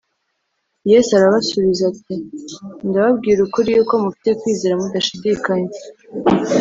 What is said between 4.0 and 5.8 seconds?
mufite kwizera mudashidikanya